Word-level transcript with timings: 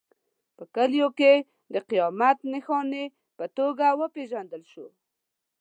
په 0.57 0.63
کلیو 0.75 1.09
کې 1.19 1.33
د 1.73 1.75
قیامت 1.89 2.37
نښانې 2.51 3.05
په 3.37 3.45
توګه 3.57 3.85
وپېژندل 4.01 4.63
شو. 4.71 4.87